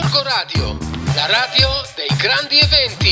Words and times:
Gorgo 0.00 0.22
Radio, 0.22 0.78
la 1.16 1.26
radio 1.26 1.66
dei 1.96 2.16
grandi 2.16 2.54
eventi. 2.54 3.10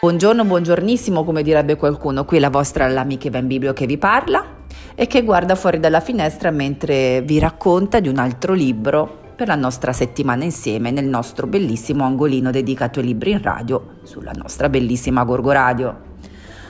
Buongiorno, 0.00 0.46
buongiornissimo, 0.46 1.24
come 1.24 1.42
direbbe 1.42 1.76
qualcuno. 1.76 2.24
Qui 2.24 2.38
la 2.38 2.48
vostra 2.48 2.88
l'amica 2.88 3.28
Ben 3.28 3.46
Biblio 3.46 3.74
che 3.74 3.84
vi 3.84 3.98
parla 3.98 4.64
e 4.94 5.06
che 5.06 5.22
guarda 5.24 5.54
fuori 5.54 5.78
dalla 5.78 6.00
finestra 6.00 6.50
mentre 6.50 7.20
vi 7.20 7.38
racconta 7.38 8.00
di 8.00 8.08
un 8.08 8.16
altro 8.16 8.54
libro 8.54 9.34
per 9.36 9.46
la 9.48 9.54
nostra 9.54 9.92
settimana 9.92 10.44
insieme 10.44 10.90
nel 10.90 11.06
nostro 11.06 11.46
bellissimo 11.46 12.04
angolino 12.04 12.50
dedicato 12.50 13.00
ai 13.00 13.06
libri 13.06 13.32
in 13.32 13.42
radio 13.42 13.98
sulla 14.04 14.32
nostra 14.34 14.70
bellissima 14.70 15.22
Gorgo 15.24 15.52
Radio. 15.52 16.10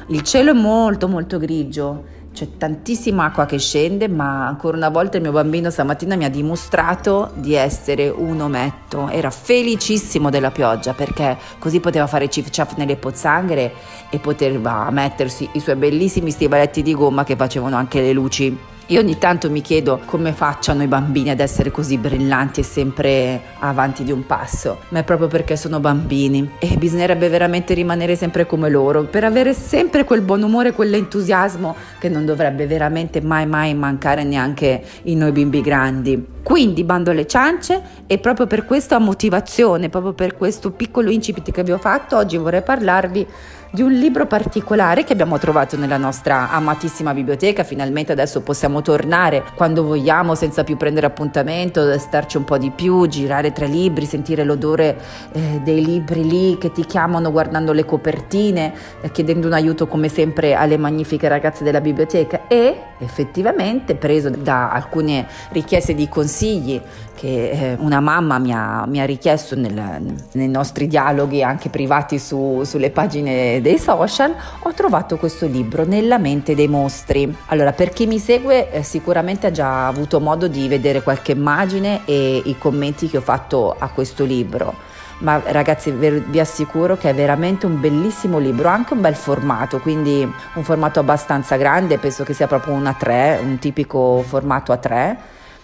Il 0.09 0.23
cielo 0.23 0.51
è 0.51 0.55
molto 0.55 1.07
molto 1.07 1.39
grigio, 1.39 2.21
c'è 2.33 2.49
tantissima 2.57 3.25
acqua 3.25 3.46
che 3.46 3.59
scende, 3.59 4.09
ma 4.09 4.46
ancora 4.46 4.77
una 4.77 4.89
volta 4.89 5.19
il 5.19 5.23
mio 5.23 5.33
bambino 5.33 5.71
stamattina 5.71 6.16
mi 6.16 6.25
ha 6.25 6.30
dimostrato 6.30 7.30
di 7.34 7.55
essere 7.55 8.09
un 8.09 8.41
ometto. 8.41 9.09
Era 9.09 9.30
felicissimo 9.30 10.30
della 10.30 10.51
pioggia 10.51 10.95
perché 10.95 11.37
così 11.59 11.80
poteva 11.80 12.06
fare 12.06 12.29
cif 12.30 12.51
ciaf 12.51 12.77
nelle 12.77 12.97
pozzanghere 12.97 13.73
e 14.11 14.19
poteva 14.19 14.89
mettersi 14.91 15.48
i 15.53 15.61
suoi 15.61 15.77
bellissimi 15.77 16.30
stivaletti 16.30 16.83
di 16.83 16.95
gomma 16.95 17.25
che 17.25 17.37
facevano 17.37 17.77
anche 17.77 18.01
le 18.01 18.12
luci 18.12 18.70
io 18.86 19.00
ogni 19.00 19.16
tanto 19.18 19.50
mi 19.50 19.60
chiedo 19.60 20.00
come 20.06 20.32
facciano 20.32 20.82
i 20.82 20.86
bambini 20.86 21.30
ad 21.30 21.41
essere 21.41 21.70
così 21.70 21.98
brillanti 21.98 22.60
e 22.60 22.62
sempre 22.64 23.41
avanti 23.60 24.02
di 24.02 24.12
un 24.12 24.27
passo, 24.27 24.80
ma 24.88 24.98
è 24.98 25.05
proprio 25.05 25.28
perché 25.28 25.56
sono 25.56 25.80
bambini 25.80 26.52
e 26.58 26.77
bisognerebbe 26.77 27.28
veramente 27.28 27.74
rimanere 27.74 28.16
sempre 28.16 28.46
come 28.46 28.68
loro 28.68 29.05
per 29.05 29.24
avere 29.24 29.55
sempre 29.55 30.05
quel 30.05 30.22
buon 30.22 30.42
umore, 30.42 30.72
quell'entusiasmo 30.72 31.77
che 31.98 32.08
non 32.08 32.24
dovrebbe 32.24 32.66
veramente 32.66 33.20
mai 33.20 33.46
mai 33.46 33.74
mancare 33.74 34.24
neanche 34.24 34.83
in 35.05 35.19
noi 35.19 35.33
bimbi 35.33 35.60
grandi. 35.60 36.27
Quindi 36.42 36.83
bando 36.83 37.12
alle 37.12 37.27
ciance 37.27 37.80
e 38.06 38.19
proprio 38.19 38.46
per 38.48 38.64
questa 38.64 38.98
motivazione, 38.98 39.89
proprio 39.89 40.12
per 40.12 40.36
questo 40.36 40.72
piccolo 40.72 41.11
incipit 41.11 41.52
che 41.52 41.62
vi 41.62 41.70
ho 41.70 41.78
fatto, 41.78 42.17
oggi 42.17 42.36
vorrei 42.36 42.62
parlarvi 42.62 43.27
di 43.75 43.81
un 43.81 43.91
libro 43.91 44.27
particolare 44.27 45.03
che 45.03 45.15
abbiamo 45.15 45.39
trovato 45.39 45.78
nella 45.78 45.97
nostra 45.97 46.51
amatissima 46.51 47.15
biblioteca. 47.15 47.65
Finalmente 47.65 48.12
adesso 48.12 48.42
possiamo 48.42 48.83
tornare 48.83 49.42
quando 49.55 49.83
vogliamo 49.83 50.34
senza 50.34 50.62
più 50.62 50.77
prendere 50.77 51.06
appuntamento, 51.06 51.98
starci 51.98 52.37
un 52.37 52.45
po' 52.45 52.59
di 52.59 52.70
più, 52.70 53.06
girare 53.06 53.51
tra 53.53 53.64
libri, 53.64 54.05
sentire 54.05 54.45
l'odore 54.45 54.98
eh, 55.33 55.61
dei 55.64 55.83
libri 55.83 56.29
lì 56.29 56.59
che 56.59 56.70
ti 56.70 56.84
chiamano 56.84 57.33
guardando 57.33 57.73
le 57.73 57.87
copertine, 57.87 58.75
eh, 59.01 59.11
chiedendo 59.11 59.47
un 59.47 59.55
aiuto 59.55 59.86
come 59.86 60.09
sempre 60.09 60.53
alle 60.53 60.77
magnifiche 60.77 61.27
ragazze 61.29 61.64
della 61.64 61.81
biblioteca 61.81 62.47
e 62.48 62.77
effettivamente 62.98 63.95
preso 63.95 64.29
da 64.29 64.70
alcune 64.70 65.27
richieste 65.51 65.95
di 65.95 66.09
consigli 66.11 66.79
che 67.14 67.51
eh, 67.51 67.77
una 67.79 68.01
mamma 68.01 68.39
mi 68.39 68.53
ha, 68.53 68.84
mi 68.86 69.01
ha 69.01 69.05
richiesto 69.05 69.55
nel, 69.55 70.17
nei 70.33 70.48
nostri 70.48 70.86
dialoghi 70.86 71.42
anche 71.42 71.69
privati 71.69 72.19
su, 72.19 72.62
sulle 72.64 72.91
pagine 72.91 73.61
dei 73.62 73.78
social, 73.78 74.34
ho 74.58 74.72
trovato 74.74 75.16
questo 75.16 75.46
libro 75.46 75.84
Nella 75.86 76.18
mente 76.18 76.55
dei 76.55 76.68
mostri. 76.68 77.34
Allora, 77.46 77.72
per 77.72 77.91
chi 77.91 78.06
mi 78.06 78.18
segue 78.18 78.70
eh, 78.70 78.82
sicuramente 78.82 79.46
ha 79.46 79.50
già 79.50 79.86
avuto 79.86 80.20
modo 80.20 80.48
di 80.48 80.68
vedere 80.68 81.02
qualche 81.02 81.32
immagine 81.32 82.02
e 82.05 82.42
i 82.44 82.58
commenti 82.58 83.08
che 83.08 83.16
ho 83.16 83.22
fatto 83.22 83.74
a 83.78 83.88
questo 83.88 84.24
libro 84.24 84.90
ma 85.22 85.40
ragazzi 85.46 85.92
vi 85.92 86.40
assicuro 86.40 86.96
che 86.96 87.10
è 87.10 87.14
veramente 87.14 87.64
un 87.64 87.80
bellissimo 87.80 88.38
libro, 88.38 88.68
anche 88.68 88.92
un 88.92 89.00
bel 89.00 89.14
formato, 89.14 89.78
quindi 89.78 90.28
un 90.55 90.64
formato 90.64 90.98
abbastanza 90.98 91.55
grande, 91.55 91.98
penso 91.98 92.24
che 92.24 92.33
sia 92.33 92.48
proprio 92.48 92.74
un 92.74 92.83
A3, 92.83 93.40
un 93.40 93.58
tipico 93.58 94.24
formato 94.27 94.72
A3 94.72 95.16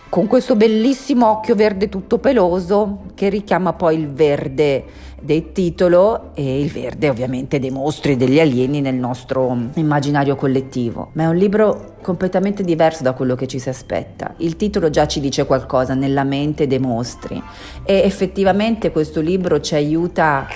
con 0.09 0.27
questo 0.27 0.57
bellissimo 0.57 1.29
occhio 1.29 1.55
verde 1.55 1.89
tutto 1.89 2.19
peloso 2.19 3.05
che 3.15 3.29
richiama 3.29 3.75
poi 3.75 3.99
il 3.99 4.09
verde 4.09 4.85
del 5.21 5.53
titolo 5.53 6.31
e 6.35 6.61
il 6.61 6.71
verde 6.71 7.09
ovviamente 7.09 7.59
dei 7.59 7.71
mostri 7.71 8.13
e 8.13 8.17
degli 8.17 8.41
alieni 8.41 8.81
nel 8.81 8.95
nostro 8.95 9.55
immaginario 9.75 10.37
collettivo. 10.37 11.11
Ma 11.13 11.25
è 11.25 11.27
un 11.27 11.37
libro 11.37 11.97
completamente 12.03 12.63
diverso 12.63 13.03
da 13.03 13.13
quello 13.13 13.35
che 13.35 13.47
ci 13.47 13.59
si 13.59 13.69
aspetta. 13.69 14.35
Il 14.39 14.57
titolo 14.57 14.91
già 14.91 15.07
ci 15.07 15.21
dice 15.21 15.45
qualcosa 15.45 15.95
nella 15.95 16.25
mente 16.25 16.67
dei 16.67 16.79
mostri 16.79 17.43
e 17.85 18.03
effettivamente 18.05 18.93
questo 18.93 19.21
libro 19.21 19.61
ci 19.61 19.75
aiuta 19.75 20.47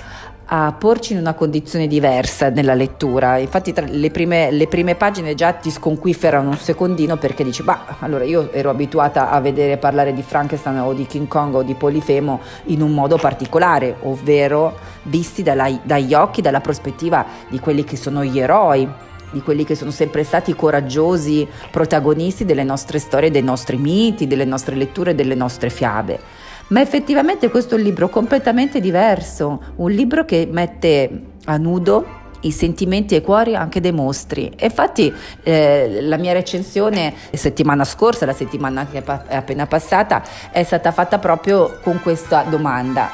a 0.55 0.71
porci 0.71 1.13
in 1.13 1.19
una 1.19 1.33
condizione 1.33 1.87
diversa 1.87 2.49
nella 2.49 2.75
lettura. 2.75 3.39
Infatti 3.39 3.73
le 3.75 4.11
prime, 4.11 4.51
le 4.51 4.67
prime, 4.67 4.93
pagine 4.93 5.33
già 5.33 5.51
ti 5.53 5.71
sconquiferano 5.71 6.49
un 6.49 6.57
secondino 6.57 7.17
perché 7.17 7.43
dici, 7.43 7.63
bah, 7.63 7.97
allora 7.99 8.23
io 8.23 8.51
ero 8.51 8.69
abituata 8.69 9.31
a 9.31 9.41
vedere 9.41 9.77
parlare 9.77 10.13
di 10.13 10.21
Frankenstein 10.21 10.77
o 10.77 10.93
di 10.93 11.07
King 11.07 11.27
Kong 11.27 11.55
o 11.55 11.63
di 11.63 11.73
Polifemo 11.73 12.39
in 12.65 12.83
un 12.83 12.93
modo 12.93 13.17
particolare, 13.17 13.95
ovvero 14.01 14.77
visti 15.03 15.41
dalla, 15.41 15.67
dagli 15.81 16.13
occhi, 16.13 16.43
dalla 16.43 16.61
prospettiva 16.61 17.25
di 17.49 17.59
quelli 17.59 17.83
che 17.83 17.97
sono 17.97 18.23
gli 18.23 18.39
eroi 18.39 18.87
di 19.31 19.41
quelli 19.41 19.65
che 19.65 19.73
sono 19.73 19.89
sempre 19.89 20.23
stati 20.23 20.55
coraggiosi 20.55 21.47
protagonisti 21.71 22.45
delle 22.45 22.63
nostre 22.63 22.99
storie, 22.99 23.31
dei 23.31 23.41
nostri 23.41 23.77
miti, 23.77 24.27
delle 24.27 24.45
nostre 24.45 24.75
letture, 24.75 25.15
delle 25.15 25.33
nostre 25.33 25.71
fiabe 25.71 26.42
ma 26.67 26.81
effettivamente 26.81 27.49
questo 27.49 27.75
è 27.75 27.77
un 27.77 27.83
libro 27.83 28.09
completamente 28.09 28.79
diverso, 28.79 29.61
un 29.75 29.91
libro 29.91 30.25
che 30.25 30.47
mette 30.49 31.21
a 31.45 31.57
nudo 31.57 32.21
i 32.43 32.51
sentimenti 32.51 33.15
e 33.15 33.17
i 33.17 33.21
cuori 33.21 33.55
anche 33.55 33.79
dei 33.79 33.91
mostri. 33.91 34.51
Infatti 34.59 35.13
eh, 35.43 35.99
la 36.01 36.17
mia 36.17 36.33
recensione 36.33 37.13
settimana 37.31 37.83
scorsa, 37.83 38.25
la 38.25 38.33
settimana 38.33 38.87
che 38.87 39.03
è 39.03 39.35
appena 39.35 39.65
passata, 39.65 40.23
è 40.51 40.63
stata 40.63 40.91
fatta 40.91 41.19
proprio 41.19 41.79
con 41.81 41.99
questa 42.01 42.43
domanda. 42.43 43.09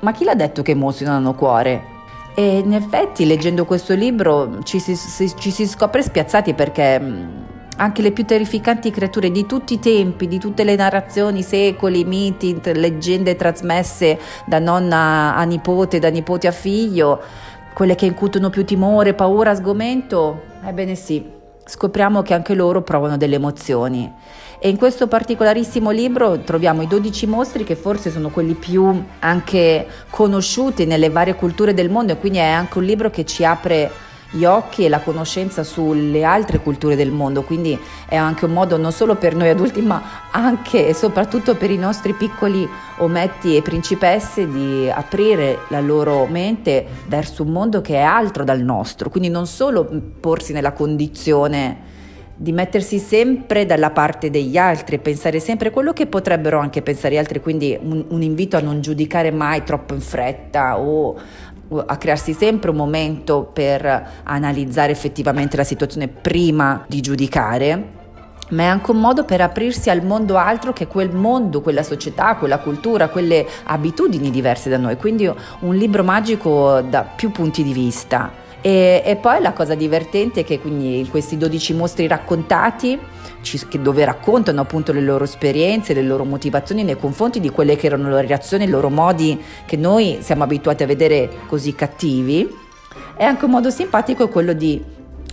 Ma 0.00 0.12
chi 0.12 0.24
l'ha 0.24 0.34
detto 0.34 0.62
che 0.62 0.72
i 0.72 0.76
mostri 0.76 1.06
non 1.06 1.16
hanno 1.16 1.34
cuore? 1.34 1.96
E 2.34 2.58
in 2.58 2.72
effetti 2.72 3.26
leggendo 3.26 3.64
questo 3.64 3.94
libro 3.94 4.62
ci 4.62 4.78
si, 4.78 4.96
ci 5.36 5.50
si 5.50 5.66
scopre 5.66 6.02
spiazzati 6.02 6.54
perché 6.54 7.56
anche 7.80 8.02
le 8.02 8.12
più 8.12 8.24
terrificanti 8.24 8.90
creature 8.90 9.30
di 9.30 9.46
tutti 9.46 9.74
i 9.74 9.78
tempi, 9.78 10.26
di 10.26 10.38
tutte 10.38 10.64
le 10.64 10.74
narrazioni, 10.74 11.42
secoli, 11.42 12.04
miti, 12.04 12.60
leggende 12.74 13.36
trasmesse 13.36 14.18
da 14.46 14.58
nonna 14.58 15.34
a 15.36 15.42
nipote, 15.44 15.98
da 15.98 16.08
nipote 16.08 16.48
a 16.48 16.52
figlio, 16.52 17.20
quelle 17.72 17.94
che 17.94 18.06
incutono 18.06 18.50
più 18.50 18.64
timore, 18.64 19.14
paura, 19.14 19.54
sgomento, 19.54 20.42
ebbene 20.64 20.96
sì, 20.96 21.24
scopriamo 21.64 22.22
che 22.22 22.34
anche 22.34 22.54
loro 22.54 22.82
provano 22.82 23.16
delle 23.16 23.36
emozioni. 23.36 24.12
E 24.58 24.68
in 24.68 24.76
questo 24.76 25.06
particolarissimo 25.06 25.90
libro 25.90 26.40
troviamo 26.40 26.82
i 26.82 26.88
12 26.88 27.26
mostri 27.28 27.62
che 27.62 27.76
forse 27.76 28.10
sono 28.10 28.30
quelli 28.30 28.54
più 28.54 29.04
anche 29.20 29.86
conosciuti 30.10 30.84
nelle 30.84 31.10
varie 31.10 31.36
culture 31.36 31.74
del 31.74 31.90
mondo 31.90 32.12
e 32.12 32.18
quindi 32.18 32.38
è 32.38 32.48
anche 32.48 32.78
un 32.78 32.84
libro 32.84 33.08
che 33.08 33.24
ci 33.24 33.44
apre 33.44 33.88
gli 34.30 34.44
occhi 34.44 34.84
e 34.84 34.88
la 34.88 35.00
conoscenza 35.00 35.62
sulle 35.64 36.22
altre 36.22 36.60
culture 36.60 36.96
del 36.96 37.10
mondo, 37.10 37.42
quindi 37.42 37.78
è 38.06 38.16
anche 38.16 38.44
un 38.44 38.52
modo 38.52 38.76
non 38.76 38.92
solo 38.92 39.14
per 39.16 39.34
noi 39.34 39.48
adulti 39.48 39.80
ma 39.80 40.28
anche 40.30 40.88
e 40.88 40.94
soprattutto 40.94 41.54
per 41.54 41.70
i 41.70 41.78
nostri 41.78 42.12
piccoli 42.12 42.68
ometti 42.98 43.56
e 43.56 43.62
principesse 43.62 44.46
di 44.50 44.90
aprire 44.90 45.60
la 45.68 45.80
loro 45.80 46.26
mente 46.26 46.86
verso 47.06 47.42
un 47.42 47.50
mondo 47.50 47.80
che 47.80 47.94
è 47.94 48.02
altro 48.02 48.44
dal 48.44 48.60
nostro, 48.60 49.08
quindi 49.08 49.28
non 49.30 49.46
solo 49.46 49.88
porsi 50.20 50.52
nella 50.52 50.72
condizione 50.72 51.96
di 52.40 52.52
mettersi 52.52 53.00
sempre 53.00 53.66
dalla 53.66 53.90
parte 53.90 54.30
degli 54.30 54.56
altri 54.56 55.00
pensare 55.00 55.40
sempre 55.40 55.70
quello 55.72 55.92
che 55.92 56.06
potrebbero 56.06 56.60
anche 56.60 56.82
pensare 56.82 57.14
gli 57.14 57.18
altri, 57.18 57.40
quindi 57.40 57.76
un, 57.80 58.04
un 58.08 58.22
invito 58.22 58.56
a 58.56 58.60
non 58.60 58.80
giudicare 58.80 59.32
mai 59.32 59.64
troppo 59.64 59.94
in 59.94 60.00
fretta 60.00 60.78
o 60.78 61.16
a 61.86 61.96
crearsi 61.96 62.32
sempre 62.32 62.70
un 62.70 62.76
momento 62.76 63.42
per 63.52 64.10
analizzare 64.22 64.92
effettivamente 64.92 65.56
la 65.56 65.64
situazione 65.64 66.08
prima 66.08 66.84
di 66.86 67.00
giudicare, 67.00 67.96
ma 68.50 68.62
è 68.62 68.66
anche 68.66 68.90
un 68.90 69.00
modo 69.00 69.24
per 69.24 69.40
aprirsi 69.42 69.90
al 69.90 70.02
mondo 70.02 70.36
altro 70.36 70.72
che 70.72 70.86
quel 70.86 71.14
mondo, 71.14 71.60
quella 71.60 71.82
società, 71.82 72.36
quella 72.36 72.58
cultura, 72.58 73.08
quelle 73.08 73.46
abitudini 73.64 74.30
diverse 74.30 74.70
da 74.70 74.78
noi. 74.78 74.96
Quindi 74.96 75.30
un 75.60 75.74
libro 75.74 76.02
magico 76.02 76.80
da 76.80 77.02
più 77.02 77.30
punti 77.30 77.62
di 77.62 77.72
vista. 77.72 78.46
E, 78.60 79.02
e 79.04 79.16
poi 79.16 79.40
la 79.40 79.52
cosa 79.52 79.74
divertente 79.74 80.40
è 80.40 80.44
che 80.44 80.58
quindi 80.58 80.98
in 80.98 81.10
questi 81.10 81.36
12 81.36 81.74
mostri 81.74 82.06
raccontati 82.06 82.98
dove 83.80 84.04
raccontano 84.04 84.60
appunto 84.60 84.92
le 84.92 85.00
loro 85.00 85.24
esperienze, 85.24 85.94
le 85.94 86.02
loro 86.02 86.24
motivazioni 86.24 86.82
nei 86.82 86.98
confronti 86.98 87.40
di 87.40 87.50
quelle 87.50 87.76
che 87.76 87.86
erano 87.86 88.10
le 88.10 88.26
reazioni, 88.26 88.64
i 88.64 88.68
loro 88.68 88.90
modi 88.90 89.40
che 89.64 89.76
noi 89.76 90.18
siamo 90.20 90.42
abituati 90.42 90.82
a 90.82 90.86
vedere 90.86 91.30
così 91.46 91.74
cattivi. 91.74 92.46
È 93.16 93.24
anche 93.24 93.44
un 93.44 93.52
modo 93.52 93.70
simpatico 93.70 94.28
quello 94.28 94.52
di 94.52 94.82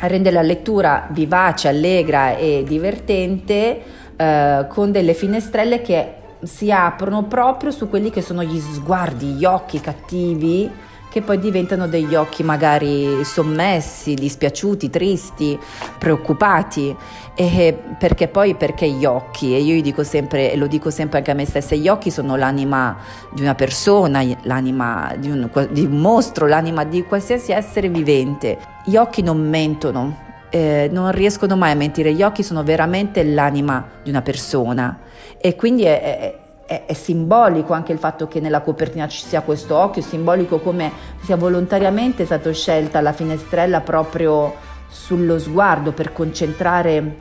rendere 0.01 0.35
la 0.35 0.41
lettura 0.41 1.07
vivace, 1.11 1.67
allegra 1.67 2.37
e 2.37 2.63
divertente 2.65 3.81
eh, 4.15 4.65
con 4.69 4.91
delle 4.91 5.13
finestrelle 5.13 5.81
che 5.81 6.13
si 6.43 6.71
aprono 6.71 7.23
proprio 7.23 7.71
su 7.71 7.89
quelli 7.89 8.11
che 8.11 8.21
sono 8.21 8.43
gli 8.43 8.59
sguardi, 8.59 9.27
gli 9.27 9.45
occhi 9.45 9.81
cattivi 9.81 10.69
che 11.15 11.21
poi 11.21 11.39
diventano 11.39 11.87
degli 11.87 12.13
occhi 12.13 12.43
magari 12.43 13.23
sommessi, 13.23 14.15
dispiaciuti, 14.15 14.89
tristi, 14.89 15.57
preoccupati. 15.97 16.93
E 17.33 17.79
perché 17.97 18.27
poi 18.27 18.55
perché 18.55 18.89
gli 18.89 19.05
occhi? 19.05 19.55
E 19.55 19.59
io 19.59 19.81
dico 19.81 20.03
sempre, 20.03 20.51
e 20.51 20.57
lo 20.57 20.67
dico 20.67 20.89
sempre 20.89 21.19
anche 21.19 21.31
a 21.31 21.33
me 21.33 21.45
stessa, 21.45 21.73
gli 21.73 21.87
occhi 21.87 22.11
sono 22.11 22.35
l'anima 22.35 22.97
di 23.31 23.43
una 23.43 23.55
persona, 23.55 24.25
l'anima 24.41 25.15
di 25.17 25.29
un, 25.29 25.49
di 25.71 25.85
un 25.85 26.01
mostro, 26.01 26.47
l'anima 26.47 26.83
di 26.83 27.05
qualsiasi 27.05 27.53
essere 27.53 27.87
vivente. 27.87 28.57
Gli 28.83 28.97
occhi 28.97 29.21
non 29.21 29.39
mentono, 29.39 30.17
eh, 30.49 30.89
non 30.91 31.13
riescono 31.13 31.55
mai 31.55 31.71
a 31.71 31.75
mentire, 31.75 32.11
gli 32.11 32.23
occhi 32.23 32.43
sono 32.43 32.61
veramente 32.61 33.23
l'anima 33.23 33.87
di 34.03 34.09
una 34.09 34.21
persona 34.21 34.99
e 35.37 35.55
quindi 35.55 35.83
è, 35.83 36.39
è, 36.65 36.85
è, 36.85 36.93
simbolico 36.93 37.73
anche 37.73 37.91
il 37.91 37.99
fatto 37.99 38.27
che 38.27 38.39
nella 38.39 38.61
copertina 38.61 39.07
ci 39.07 39.25
sia 39.25 39.41
questo 39.41 39.75
occhio, 39.75 40.01
simbolico 40.01 40.59
come 40.59 40.91
sia 41.21 41.35
volontariamente 41.35 42.25
stata 42.25 42.51
scelta 42.51 43.01
la 43.01 43.13
finestrella 43.13 43.81
proprio 43.81 44.53
sullo 44.87 45.37
sguardo 45.37 45.91
per 45.91 46.11
concentrare 46.11 47.17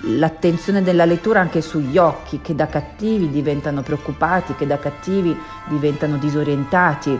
l'attenzione 0.00 0.82
della 0.82 1.04
lettura 1.04 1.40
anche 1.40 1.62
sugli 1.62 1.96
occhi 1.98 2.40
che 2.40 2.54
da 2.54 2.66
cattivi 2.66 3.30
diventano 3.30 3.82
preoccupati, 3.82 4.54
che 4.54 4.66
da 4.66 4.78
cattivi 4.78 5.36
diventano 5.68 6.16
disorientati. 6.16 7.18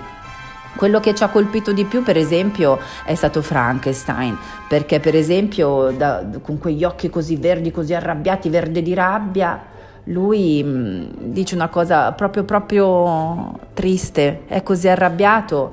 Quello 0.76 1.00
che 1.00 1.14
ci 1.14 1.22
ha 1.22 1.28
colpito 1.28 1.72
di 1.72 1.84
più, 1.84 2.02
per 2.02 2.18
esempio, 2.18 2.78
è 3.04 3.14
stato 3.14 3.40
Frankenstein, 3.40 4.36
perché 4.68 5.00
per 5.00 5.14
esempio 5.14 5.90
da, 5.90 6.22
con 6.42 6.58
quegli 6.58 6.84
occhi 6.84 7.08
così 7.08 7.36
verdi, 7.36 7.70
così 7.70 7.94
arrabbiati, 7.94 8.50
verde 8.50 8.82
di 8.82 8.92
rabbia, 8.92 9.74
lui 10.06 10.62
mm, 10.62 11.04
dice 11.32 11.54
una 11.54 11.68
cosa 11.68 12.12
proprio, 12.12 12.44
proprio 12.44 13.58
triste, 13.74 14.42
è 14.46 14.62
così 14.62 14.88
arrabbiato 14.88 15.72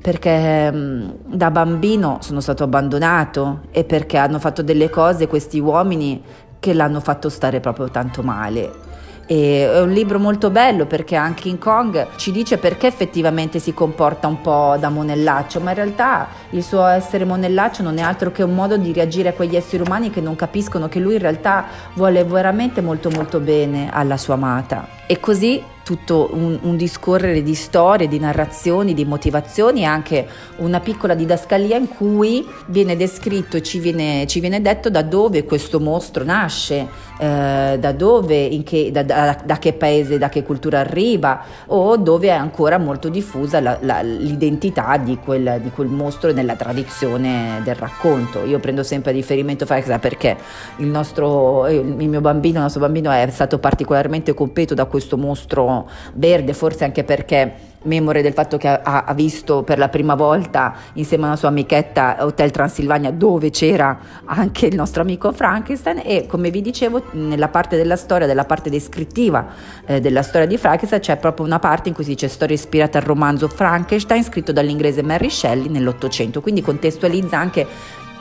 perché 0.00 0.70
mm, 0.72 1.10
da 1.26 1.50
bambino 1.50 2.18
sono 2.20 2.40
stato 2.40 2.64
abbandonato 2.64 3.62
e 3.70 3.84
perché 3.84 4.16
hanno 4.16 4.38
fatto 4.38 4.62
delle 4.62 4.90
cose 4.90 5.26
questi 5.26 5.58
uomini 5.58 6.22
che 6.58 6.74
l'hanno 6.74 7.00
fatto 7.00 7.28
stare 7.28 7.60
proprio 7.60 7.88
tanto 7.88 8.22
male 8.22 8.86
e 9.30 9.70
è 9.70 9.80
un 9.82 9.90
libro 9.90 10.18
molto 10.18 10.48
bello 10.48 10.86
perché 10.86 11.14
anche 11.14 11.42
King 11.42 11.58
Kong 11.58 12.16
ci 12.16 12.32
dice 12.32 12.56
perché 12.56 12.86
effettivamente 12.86 13.58
si 13.58 13.74
comporta 13.74 14.26
un 14.26 14.40
po' 14.40 14.76
da 14.80 14.88
monellaccio, 14.88 15.60
ma 15.60 15.68
in 15.70 15.76
realtà 15.76 16.28
il 16.50 16.62
suo 16.62 16.86
essere 16.86 17.26
monellaccio 17.26 17.82
non 17.82 17.98
è 17.98 18.00
altro 18.00 18.32
che 18.32 18.42
un 18.42 18.54
modo 18.54 18.78
di 18.78 18.90
reagire 18.90 19.28
a 19.28 19.32
quegli 19.34 19.54
esseri 19.54 19.82
umani 19.84 20.08
che 20.08 20.22
non 20.22 20.34
capiscono 20.34 20.88
che 20.88 20.98
lui 20.98 21.14
in 21.14 21.20
realtà 21.20 21.66
vuole 21.92 22.24
veramente 22.24 22.80
molto 22.80 23.10
molto 23.10 23.38
bene 23.38 23.90
alla 23.92 24.16
sua 24.16 24.32
amata. 24.32 24.88
E 25.06 25.20
così 25.20 25.62
tutto 25.88 26.28
un, 26.32 26.58
un, 26.60 26.76
discorrere 26.76 27.42
di 27.42 27.54
storie, 27.54 28.08
di 28.08 28.18
narrazioni, 28.18 28.92
di 28.92 29.06
motivazioni 29.06 29.80
e 29.80 29.84
anche 29.84 30.28
una 30.56 30.80
piccola 30.80 31.14
didascalia 31.14 31.78
in 31.78 31.88
cui 31.88 32.46
viene 32.66 32.94
descritto 32.94 33.56
e 33.56 33.62
ci 33.62 33.78
viene, 33.78 34.26
ci 34.26 34.40
viene 34.40 34.60
detto 34.60 34.90
da 34.90 35.00
dove 35.00 35.44
questo 35.44 35.80
mostro 35.80 36.24
nasce, 36.24 36.86
eh, 37.18 37.78
da 37.80 37.92
dove, 37.92 38.62
che, 38.64 38.90
da, 38.92 39.02
da, 39.02 39.38
da, 39.42 39.58
che 39.58 39.72
paese, 39.72 40.18
da 40.18 40.28
che 40.28 40.42
cultura 40.42 40.80
arriva 40.80 41.42
o 41.68 41.96
dove 41.96 42.26
è 42.26 42.32
ancora 42.32 42.76
molto 42.76 43.08
diffusa 43.08 43.58
la, 43.58 43.78
la, 43.80 44.02
l'identità 44.02 44.98
di 44.98 45.16
quel, 45.16 45.58
di 45.62 45.70
quel, 45.70 45.88
mostro 45.88 46.32
nella 46.32 46.54
tradizione 46.54 47.62
del 47.64 47.76
racconto. 47.76 48.44
Io 48.44 48.58
prendo 48.58 48.82
sempre 48.82 49.12
riferimento 49.12 49.64
a 49.66 49.98
perché 49.98 50.36
il, 50.76 50.86
nostro, 50.86 51.66
il 51.66 51.82
mio 51.82 52.20
bambino, 52.20 52.56
il 52.56 52.64
nostro 52.64 52.82
bambino 52.82 53.10
è 53.10 53.26
stato 53.30 53.58
particolarmente 53.58 54.34
colpito 54.34 54.74
da 54.74 54.84
questo 54.84 55.16
mostro 55.16 55.77
verde, 56.14 56.54
forse 56.54 56.84
anche 56.84 57.04
perché 57.04 57.66
memore 57.82 58.22
del 58.22 58.32
fatto 58.32 58.56
che 58.56 58.68
ha, 58.68 59.04
ha, 59.04 59.14
visto 59.14 59.62
per 59.62 59.78
la 59.78 59.88
prima 59.88 60.14
volta 60.14 60.74
insieme 60.94 61.24
a 61.24 61.26
una 61.28 61.36
sua 61.36 61.48
amichetta 61.48 62.16
Hotel 62.20 62.50
Transilvania 62.50 63.12
dove 63.12 63.50
c'era 63.50 63.98
anche 64.24 64.66
il 64.66 64.74
nostro 64.74 65.02
amico 65.02 65.32
Frankenstein. 65.32 66.02
E 66.04 66.26
come 66.26 66.50
vi 66.50 66.60
dicevo 66.60 67.04
nella 67.12 67.48
parte 67.48 67.76
della 67.76 67.96
storia, 67.96 68.26
della 68.26 68.44
parte 68.44 68.70
descrittiva 68.70 69.46
eh, 69.86 70.00
della 70.00 70.22
storia 70.22 70.46
di 70.46 70.56
Frankenstein 70.56 71.00
c'è 71.00 71.16
proprio 71.16 71.46
una 71.46 71.58
parte 71.58 71.88
in 71.88 71.94
cui 71.94 72.04
si 72.04 72.10
dice 72.10 72.28
storia 72.28 72.54
ispirata 72.54 72.98
al 72.98 73.04
romanzo 73.04 73.48
Frankenstein 73.48 74.24
scritto 74.24 74.52
dall'inglese 74.52 75.02
Mary 75.02 75.30
Shelley 75.30 75.68
nell'Ottocento, 75.68 76.40
quindi 76.40 76.62
contestualizza 76.62 77.38
anche 77.38 77.66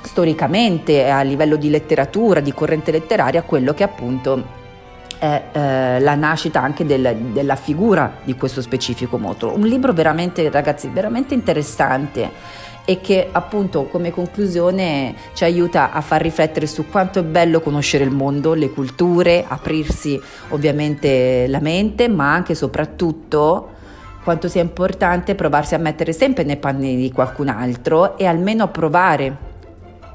storicamente 0.02 1.10
a 1.10 1.22
livello 1.22 1.56
di 1.56 1.70
letteratura, 1.70 2.40
di 2.40 2.54
corrente 2.54 2.92
letteraria 2.92 3.42
quello 3.42 3.74
che 3.74 3.84
appunto 3.84 4.57
è 5.20 5.44
eh, 5.52 6.00
la 6.00 6.16
nascita 6.16 6.62
anche 6.62 6.86
del, 6.86 7.16
della 7.32 7.56
figura 7.56 8.18
di 8.24 8.36
questo 8.36 8.62
specifico 8.62 9.18
mostro. 9.18 9.54
Un 9.56 9.66
libro 9.66 9.94
veramente, 9.94 10.50
ragazzi, 10.50 10.90
veramente 10.90 11.34
interessante 11.34 12.66
e 12.90 13.02
che 13.02 13.28
appunto 13.30 13.84
come 13.88 14.12
conclusione 14.12 15.14
ci 15.34 15.44
aiuta 15.44 15.92
a 15.92 16.00
far 16.00 16.22
riflettere 16.22 16.68
su 16.68 16.88
quanto 16.90 17.20
è 17.20 17.24
bello 17.24 17.60
conoscere 17.60 18.06
il 18.06 18.12
mondo, 18.12 18.54
le 18.54 18.70
culture, 18.70 19.44
aprirsi 19.46 20.20
ovviamente 20.50 21.48
la 21.48 21.60
mente, 21.60 22.08
ma 22.08 22.34
anche 22.34 22.54
e 22.54 22.56
soprattutto 22.56 23.72
quanto 24.24 24.48
sia 24.48 24.62
importante 24.62 25.36
provarsi 25.36 25.76
a 25.76 25.80
mettere 25.80 26.14
sempre 26.14 26.44
nei 26.44 26.58
panni 26.58 26.96
di 26.96 27.12
qualcun 27.12 27.50
altro 27.50 28.18
e 28.18 28.26
almeno 28.26 28.70
provare 28.70 29.47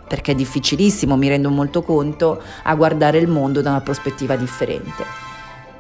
perché 0.06 0.32
è 0.32 0.34
difficilissimo, 0.34 1.16
mi 1.16 1.28
rendo 1.28 1.50
molto 1.50 1.82
conto, 1.82 2.40
a 2.62 2.74
guardare 2.74 3.18
il 3.18 3.28
mondo 3.28 3.60
da 3.62 3.70
una 3.70 3.80
prospettiva 3.80 4.36
differente. 4.36 5.04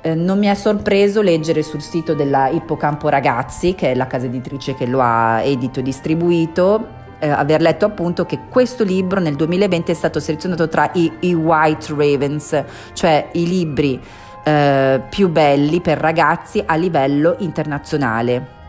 Eh, 0.00 0.14
non 0.14 0.38
mi 0.38 0.46
è 0.46 0.54
sorpreso 0.54 1.22
leggere 1.22 1.62
sul 1.62 1.80
sito 1.80 2.14
della 2.14 2.48
Ippocampo 2.48 3.08
Ragazzi, 3.08 3.74
che 3.74 3.92
è 3.92 3.94
la 3.94 4.06
casa 4.06 4.26
editrice 4.26 4.74
che 4.74 4.86
lo 4.86 5.00
ha 5.00 5.42
edito 5.42 5.80
e 5.80 5.82
distribuito, 5.82 7.00
eh, 7.20 7.28
aver 7.28 7.60
letto 7.60 7.84
appunto 7.84 8.26
che 8.26 8.40
questo 8.48 8.82
libro 8.82 9.20
nel 9.20 9.36
2020 9.36 9.92
è 9.92 9.94
stato 9.94 10.18
selezionato 10.18 10.68
tra 10.68 10.90
i, 10.94 11.10
i 11.20 11.34
White 11.34 11.94
Ravens, 11.96 12.64
cioè 12.94 13.28
i 13.32 13.46
libri 13.46 14.00
eh, 14.42 15.00
più 15.08 15.28
belli 15.28 15.80
per 15.80 15.98
ragazzi 15.98 16.60
a 16.66 16.74
livello 16.74 17.36
internazionale. 17.38 18.61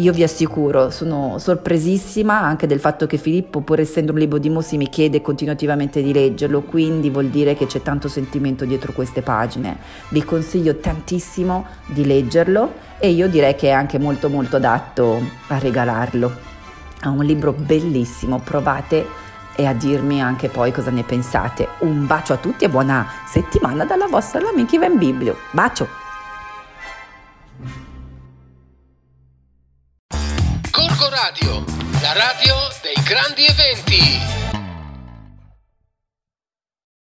Io 0.00 0.12
vi 0.12 0.22
assicuro, 0.22 0.90
sono 0.90 1.38
sorpresissima 1.40 2.40
anche 2.40 2.68
del 2.68 2.78
fatto 2.78 3.08
che 3.08 3.16
Filippo, 3.16 3.62
pur 3.62 3.80
essendo 3.80 4.12
un 4.12 4.18
libro 4.18 4.38
di 4.38 4.48
Mossi, 4.48 4.76
mi 4.76 4.88
chiede 4.88 5.20
continuativamente 5.20 6.00
di 6.02 6.12
leggerlo, 6.12 6.60
quindi 6.60 7.10
vuol 7.10 7.26
dire 7.30 7.56
che 7.56 7.66
c'è 7.66 7.82
tanto 7.82 8.06
sentimento 8.06 8.64
dietro 8.64 8.92
queste 8.92 9.22
pagine. 9.22 9.76
Vi 10.10 10.22
consiglio 10.22 10.76
tantissimo 10.76 11.66
di 11.86 12.06
leggerlo 12.06 12.74
e 13.00 13.10
io 13.10 13.26
direi 13.26 13.56
che 13.56 13.70
è 13.70 13.72
anche 13.72 13.98
molto 13.98 14.28
molto 14.28 14.54
adatto 14.54 15.20
a 15.48 15.58
regalarlo. 15.58 16.32
È 17.00 17.06
un 17.08 17.24
libro 17.24 17.52
bellissimo, 17.52 18.38
provate 18.38 19.04
e 19.56 19.66
a 19.66 19.72
dirmi 19.72 20.22
anche 20.22 20.48
poi 20.48 20.70
cosa 20.70 20.92
ne 20.92 21.02
pensate. 21.02 21.66
Un 21.80 22.06
bacio 22.06 22.34
a 22.34 22.36
tutti 22.36 22.64
e 22.64 22.68
buona 22.68 23.04
settimana 23.26 23.84
dalla 23.84 24.06
vostra 24.06 24.48
amica 24.48 24.76
Ivan 24.76 24.96
Biblio. 24.96 25.38
Bacio! 25.50 26.07
Radio 32.18 32.56
dei 32.82 33.00
grandi 33.04 33.44
eventi. 33.44 34.37